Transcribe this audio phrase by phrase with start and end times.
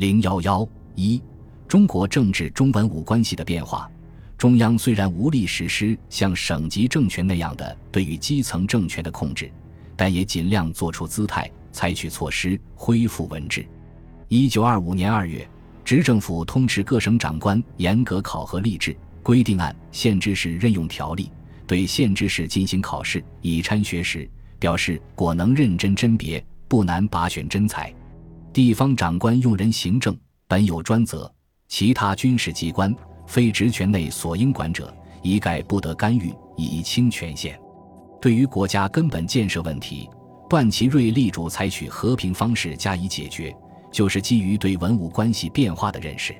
[0.00, 1.20] 零幺幺一，
[1.68, 3.86] 中国政治中文武关系的变化。
[4.38, 9.52] 中央虽然无力实施像省级政权那样的对于基层政权的控制，
[9.96, 13.62] 但也尽量做出姿态，采取措施恢复文治。
[14.28, 15.46] 一九二五年二月，
[15.84, 21.30] 执政府通知各省长官严格考核吏治，规定按县知事任用条例
[21.66, 24.26] 对县知事进行考试，以参学识，
[24.58, 27.94] 表示果能认真甄别，不难拔选真才。
[28.52, 30.16] 地方长官用人行政
[30.48, 31.32] 本有专责，
[31.68, 32.94] 其他军事机关。
[33.26, 34.92] 非职权内所应管者，
[35.22, 37.56] 一概不得干预，以清权限。
[38.20, 40.10] 对于国家根本建设问题，
[40.48, 43.54] 段祺瑞力主采取和平方式加以解决，
[43.92, 46.34] 就是基于对文武关系变化的认识。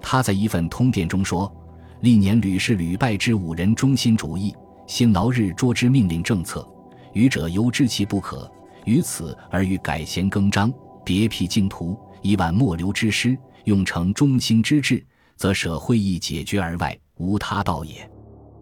[0.00, 1.52] 他在一份通电中说
[2.00, 4.54] ：“历年屡试屡败之五人中心主义，
[4.86, 6.64] 辛劳日拙之命令政策，
[7.12, 8.48] 愚者犹知其不可，
[8.84, 10.72] 于此而欲改弦更张，
[11.04, 15.04] 别辟净土，以挽末流之师，用成中兴之志。”
[15.36, 18.06] 则舍会议解决而外无他道也，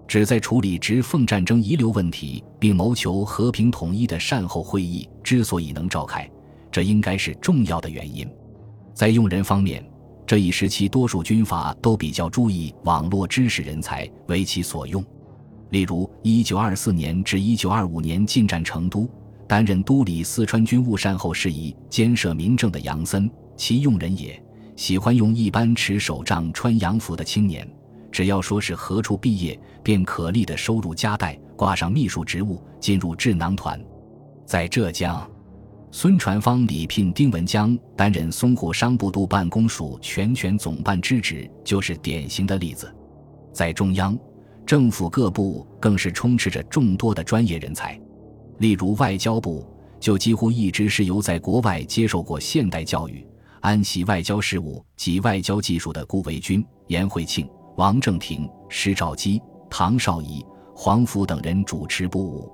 [0.06, 6.30] 只在处理直奉战争遗留问题，并谋求和平统一的善后会议之所以能召开，
[6.70, 8.24] 这应该是重要的原因。
[8.94, 9.84] 在用人方面，
[10.24, 15.04] 这一时期多数军阀都比较注意网络知识人才为其所用。
[15.70, 19.10] 例如，一九二四年至一九二五年进占成都，
[19.48, 24.40] 担任都理四川军务善后事宜、监设民政的杨森，其用人也。
[24.76, 27.68] 喜欢用一般持手杖、穿洋服的青年，
[28.12, 33.80] 只要说是何处毕业，便可立的收入夹带，挂上秘书职务，进入智囊团。
[34.46, 35.28] 在浙江，
[35.90, 42.94] 孙传芳礼聘丁文江担任淞沪商部督办公署全权总办之职，就是典型的例子。
[43.52, 44.16] 在中央，
[44.64, 48.00] 政府各部更是充斥着众多的专业人才，
[48.58, 49.66] 例如外交部，
[49.98, 53.26] 就几乎一直是由在国外接受过现代教育。
[53.60, 60.44] 安习外交事务及外交技术的顾维钧、颜惠庆、王正廷、施肇基、唐绍仪、
[60.76, 62.52] 黄甫等人主持部务。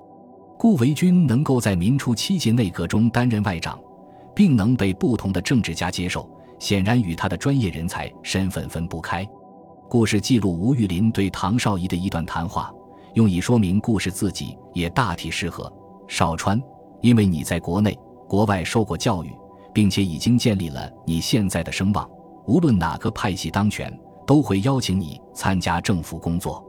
[0.57, 3.79] 顾维钧能够在民初七届内阁中担任外长，
[4.35, 6.27] 并能被不同的政治家接受，
[6.59, 9.27] 显然与他的专业人才身份分不开。
[9.87, 12.73] 故事记录吴玉林对唐绍仪的一段谈话，
[13.13, 15.71] 用以说明故事自己也大体适合。
[16.07, 16.61] 少川，
[17.01, 19.31] 因为你在国内、国外受过教育。
[19.75, 22.09] 并且已经建立了你现在的声望，
[22.47, 23.93] 无论哪个派系当权，
[24.25, 26.65] 都会邀请你参加政府工作。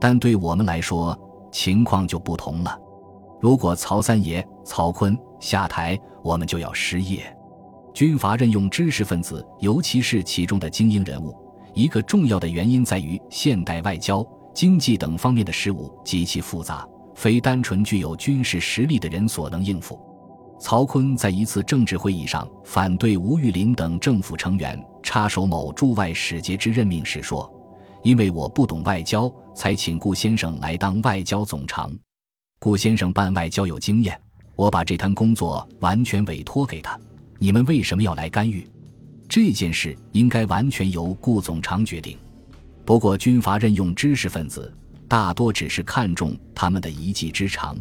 [0.00, 1.16] 但对我们来说，
[1.52, 2.76] 情况就不同了。
[3.40, 7.22] 如果曹三爷曹锟下台，我们就要失业。
[7.94, 11.32] 军阀任用知识分子，尤其是其中的精英人物，
[11.72, 16.84] 一个重要的原因在于现代外交、经济等方面的事务极其复杂，
[17.20, 20.00] 非单纯具有军事实力的人所能应付。
[20.58, 27.52] 曹锟在一次政治会议上反对吴玉林等政府成员插手某驻外使节之任命时说
[28.02, 31.92] ：“因为我不懂外交，才请顾先生来当外交总长。
[32.58, 34.18] 顾先生办外交有经验，
[34.56, 36.98] 我把这摊工作完全委托给他。
[37.38, 38.66] 你们为什么要来干预？
[39.28, 42.16] 这件事应该完全由顾总长决定。
[42.86, 44.72] 不过，军阀任用知识分子，
[45.10, 47.76] 大多只是看重他们的一技之长，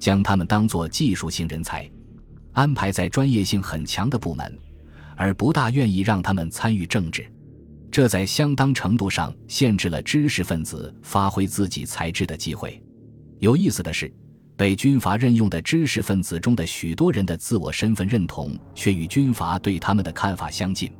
[0.00, 1.88] 将他们当作技术性人才。”
[2.54, 4.58] 安排在专业性很强的部门，
[5.16, 7.24] 而不大愿意让他们参与政治，
[7.88, 12.82] 这在相当程度上限制了知识分子发挥自己才智的机会。
[13.38, 14.12] 有意思的是，
[14.56, 20.92] 被军阀任用的知识分子中的许多人的自我身份认同却与军阀对他们的看法相近。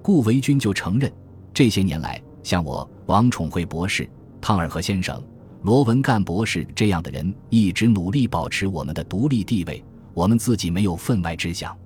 [0.00, 1.12] 顾维钧就承认，
[1.52, 4.08] 这些年来，像我、王宠惠博士、
[4.46, 5.20] 汤尔和先生、
[5.62, 9.82] 罗文干博士这样的人，一直努力保持我们的独立地位。
[10.14, 11.76] 我们自己没有分外之想，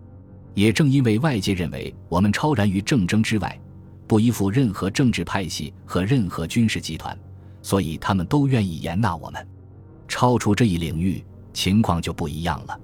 [0.52, 3.58] 也正因为外界认为我们超然于政争之外，
[4.06, 7.18] 不依附任何政治派系和任何军事集团，
[7.62, 9.48] 所以他们都愿意严纳我们。
[10.06, 12.78] 超出这一领域，情况就不一样了。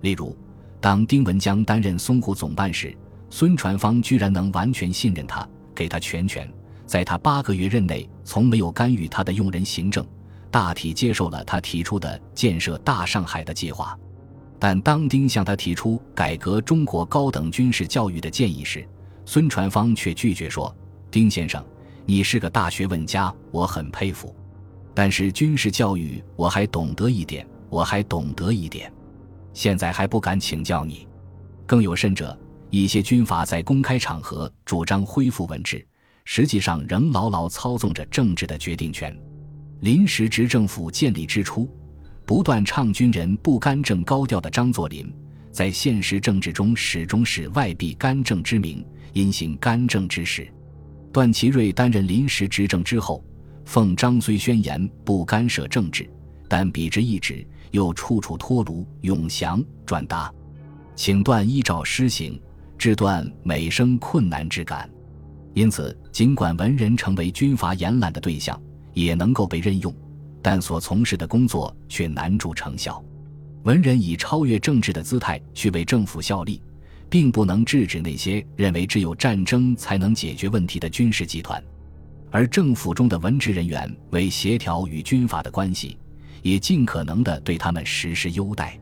[0.00, 0.36] 例如，
[0.80, 2.92] 当丁文江担任淞沪总办时，
[3.30, 6.52] 孙传芳居然能完全信任他，给他全权，
[6.86, 10.06] 在他八个月任内，从没有干预他的用人行政，
[10.50, 13.98] 大体接受了他提出的建设大上海的计划。
[14.58, 18.86] 但当丁向他提出改革中国高等军事教育的建议时，
[19.24, 20.72] 孙传芳却拒绝说
[21.10, 21.64] ：“丁先生，
[22.06, 24.34] 你是个大学问家，我很佩服，
[24.94, 28.92] 但是军事教育我还懂得一点，我还懂得一点，
[29.52, 31.08] 现在还不敢请教你。
[31.66, 32.38] 更有甚者，
[32.70, 35.84] 一些军阀在公开场合主张恢复文治，
[36.24, 39.16] 实际上仍牢牢操纵着政治的决定权。
[39.80, 41.68] 临时执政府建立之初。”
[42.24, 45.12] 不断唱军人不干政高调的张作霖，
[45.50, 48.82] 在现实政治中始终是外避干政之名，
[49.12, 50.48] 因行干政之事。
[51.12, 53.22] 段祺瑞担任临时执政之后，
[53.64, 56.08] 奉张虽宣言不干涉政治，
[56.48, 60.32] 但笔之一纸又处处托卢、永祥转达，
[60.94, 62.40] 请段依照施行，
[62.78, 64.88] 致段每生困难之感。
[65.54, 68.60] 因此，尽管文人成为军阀延揽的对象，
[68.94, 69.94] 也能够被任用，
[70.40, 73.02] 但所从事的工作却难助成效。
[73.64, 76.60] 文人以超越政治的姿态去为政府效力，
[77.08, 81.62] 并不能制止那些认为只有战争才能解决问题的军事集团，
[82.30, 85.98] 而政府中的文职人员为协调与军阀的关系，
[86.40, 88.78] 也尽可能地对他们实施优待。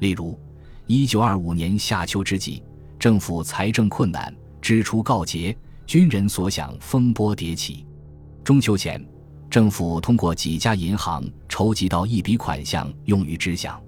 [0.00, 0.38] 例如，
[0.86, 2.62] 一九二五年夏秋之际，
[2.98, 5.56] 政府财政困难，支出告竭，
[5.92, 7.84] 军人所想风波迭起。
[8.42, 9.06] 中秋前，
[9.50, 13.78] 政府通过几家银行筹集到一笔款项，用于支饷。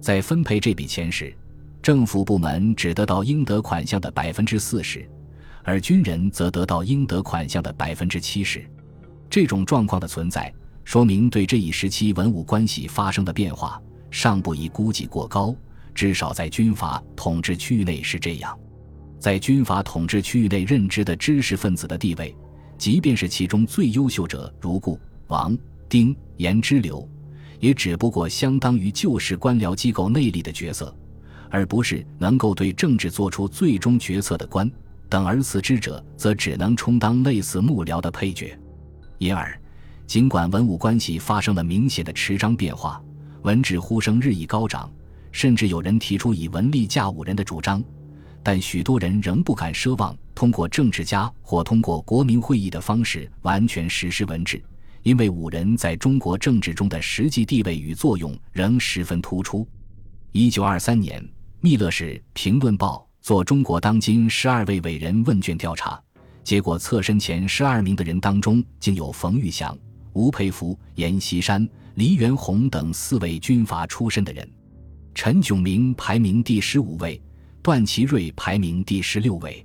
[0.00, 1.36] 在分配这笔钱时，
[1.82, 5.04] 政府部门只得到应得款项的百分之四十，
[5.64, 8.64] 而军人则得到应得款项的百分之七十。
[9.28, 10.54] 这种状况的存在，
[10.84, 15.52] 说明对这一时期文武关系发生的变化尚不宜估计过高。
[15.96, 18.56] 至少在军阀统治区域内是这样。
[19.20, 22.34] 在军阀统治区域内任职的知识分子的地位，
[22.78, 25.56] 即便是其中最优秀者，如顾、王、
[25.88, 27.06] 丁、严之流。
[27.58, 30.96] 也只不过相当于旧式官僚机构内力的角色，
[31.50, 34.68] 而不是能够对政治做出最终决策的官。
[35.10, 38.58] 等而次之者，则只能充当类似幕僚的配角。
[39.18, 39.60] 因而，
[40.06, 43.02] 尽管文武关系发生了明显的持章变化，
[43.42, 44.90] 文治呼声日益高涨，
[45.30, 47.84] 甚至有人提出以文力架武人的主张，
[48.42, 54.62] 但许多人仍不敢奢望通过政治家或通过国民会议的方式完全实施文治。
[55.02, 59.66] 因为五人在中国政治中的实际地位与作用仍十分突出。
[60.32, 61.26] 一九二三年，
[61.60, 65.98] 密勒氏《评论报》做中国当今十二位伟人问卷调查，
[66.44, 69.76] 结果侧身前十二名的人当中，竟有冯玉祥、
[70.12, 74.46] 吴佩孚、阎锡山、黎元洪等四位军阀出身的人，
[75.14, 77.20] 陈炯明排名第十五位，
[77.62, 79.64] 段祺瑞排名第十六位。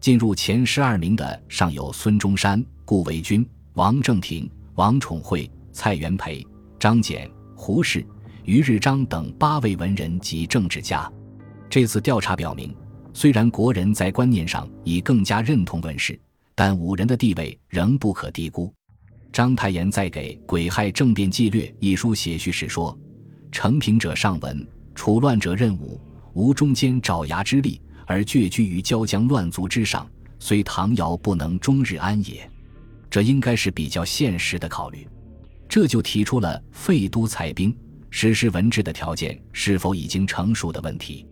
[0.00, 4.50] 进入前十二名的尚有孙中山、顾维钧、王正廷。
[4.74, 6.46] 王宠惠、蔡元培、
[6.78, 8.06] 张謇、胡适、
[8.44, 11.10] 余日章等八位文人及政治家。
[11.68, 12.72] 这次调查表明，
[13.12, 16.16] 虽然国人在观念上已更加认同文士，
[16.54, 18.72] 但武人的地位仍不可低估。
[19.32, 22.96] 章太炎在给《癸亥政变纪略》一书写序时说
[23.50, 24.64] ：“成平者尚文，
[24.94, 26.00] 处乱者任武，
[26.38, 30.08] 无中间爪牙之力，而倔居于椒江乱族之上，
[30.38, 32.48] 虽唐尧不能终日安也。”
[33.10, 35.04] 这应该是比较现实的考虑，
[35.68, 37.76] 这就提出了废都裁兵、
[38.08, 41.26] 实施文治的条件是否已经成熟的问题。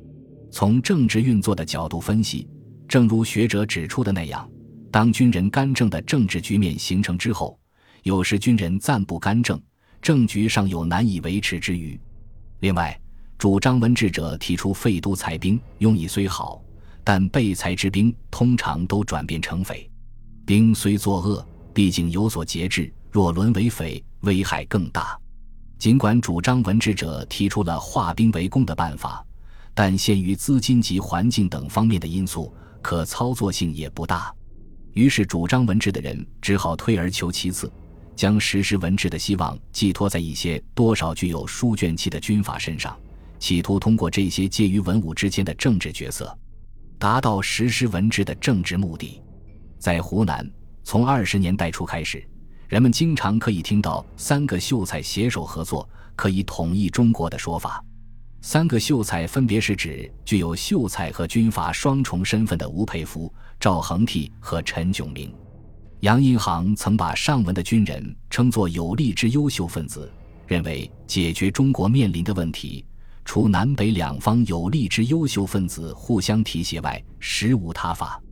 [0.51, 2.49] 从政治运作的角度分析，
[2.89, 4.51] 正如学者指出的那样，
[4.91, 7.57] 当军人干政的政治局面形成之后，
[8.03, 9.63] 有时军人暂不干政，
[10.03, 11.97] 政局尚有难以维持之余。
[12.59, 12.99] 另外，
[13.39, 16.63] 主张文治者提出废都裁兵，用意虽好，
[17.05, 19.89] 但被裁之兵通常都转变成匪，
[20.47, 21.47] 兵虽作恶。
[21.75, 25.15] 毕竟有所节制，若沦为匪，危害更大。
[25.79, 29.23] 尽管主张文治者提出了化兵为公的办法，
[29.75, 32.51] 但限于资金及环境等方面的因素，
[32.81, 34.35] 可操作性也不大。
[34.95, 37.71] 于是，主张文治的人只好退而求其次，
[38.15, 42.99] 将实施文治的希望寄托在一些多少具有书卷气的军阀身上，
[43.39, 46.37] 企图通过这些介于文武之间的政治角色，
[46.99, 49.23] 达到实施文治的政治目的。
[49.79, 50.49] 在湖南。
[50.89, 52.25] 从二十年代初开始，
[52.69, 57.85] 人们经常可以听到“三个秀才携手合作，可以统一中国”的说法。
[58.41, 65.35] 三个秀才分别是指具有秀才和军阀双重身份的吴佩孚、赵恒惕和陈炯明。
[66.03, 70.09] 杨荫杭曾把上文的军人称作有力之优秀分子，
[70.47, 72.85] 认为解决中国面临的问题，
[73.27, 78.23] 除南北两方有力之优秀分子互相提携外，实无他法。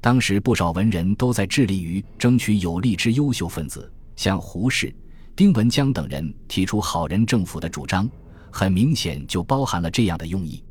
[0.00, 4.94] 当时不少文人都在致力于争取有力之优秀分子，像胡适、
[5.34, 8.08] 丁文江等人提出好人政府的主张，
[8.52, 10.64] 很明显就包含了这样的用意。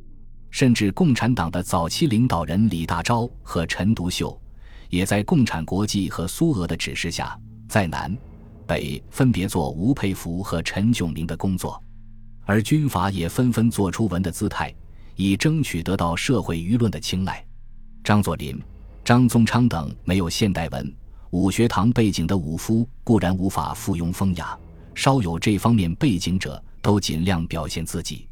[0.51, 4.41] 甚至共产党的早期领导人李大钊和陈独秀，
[4.89, 8.17] 也在共产国际和苏俄的指示下，在南
[8.65, 11.83] 北分别做吴佩孚和陈炯明的工作，
[12.45, 14.73] 而军阀也纷纷做出文的姿态，
[15.15, 17.45] 以争取得到社会舆论的青睐。
[18.03, 18.57] 张作霖。
[19.03, 20.91] 张宗昌等没有现代文
[21.29, 24.57] 武学堂背景的武夫固然无法附庸风雅，
[24.95, 28.27] 稍有这方面背景者都尽量表现自己。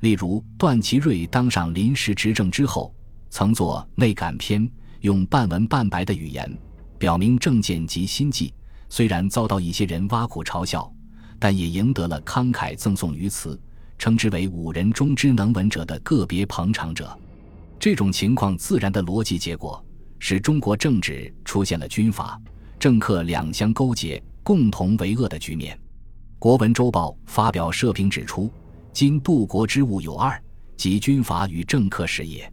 [0.00, 2.92] 例如，段祺瑞当上临时执政之后，
[3.30, 4.66] 曾作《内感篇》，
[5.02, 6.52] 用半文半白的语言
[6.98, 8.52] 表明政见及心迹。
[8.88, 10.92] 虽然遭到一些人挖苦嘲笑，
[11.38, 13.58] 但也赢得了慷慨赠送于词，
[13.98, 17.16] 称之为五人中之能文者的个别捧场者。
[17.78, 19.84] 这种情况自然的逻辑结果，
[20.18, 22.40] 使中国政治出现了军阀、
[22.78, 25.76] 政客两相勾结、共同为恶的局面。
[26.38, 28.50] 《国文周报》发表社评指出。
[28.90, 30.42] 今度国之物有二，
[30.76, 32.52] 即军阀与政客是也。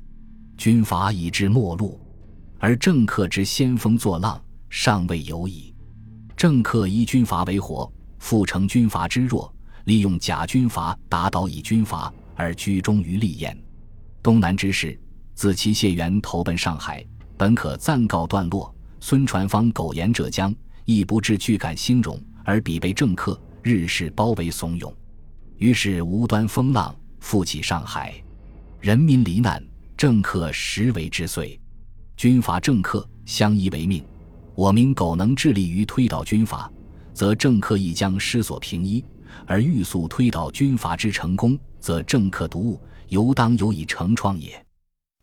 [0.57, 1.99] 军阀已至末路，
[2.59, 4.39] 而政客之先锋作浪
[4.69, 5.73] 尚未有矣。
[6.37, 7.91] 政客依军阀为活，
[8.25, 9.53] 复成军阀之弱，
[9.83, 13.55] 利用假军阀打倒乙军阀，而居中于立焉。
[14.23, 14.99] 东南之事，
[15.35, 17.05] 自其谢元投奔上海，
[17.37, 18.73] 本可暂告段落。
[18.99, 20.51] 孙传芳苟延浙江，
[20.85, 24.91] 亦不至具感兴荣，而彼被政客日势包围怂恿。
[25.57, 28.11] 于是无端风浪复起上海，
[28.79, 29.63] 人民罹难，
[29.95, 31.61] 政客实为之岁，
[32.17, 34.03] 军阀政客相依为命。
[34.55, 36.71] 我民苟能致力于推倒军阀，
[37.15, 39.01] 则政客亦将失所平一；
[39.47, 44.63] 而欲速推倒军阀之成功，则政客独误，犹当有以成创也。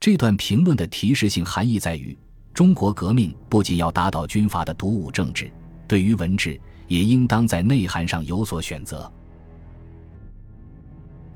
[0.01, 2.19] 这段评论的提示性含义在于：
[2.55, 5.53] 中国革命不仅要打倒军阀的独武政治，
[5.87, 6.59] 对于文治
[6.89, 9.13] 也应当在内涵上有所选择。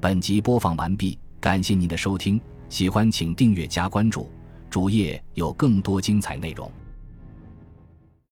[0.00, 4.30] 本集播放完毕，感谢您的收听，喜欢请订阅加关注，
[4.70, 6.72] 主页有更多精彩内容。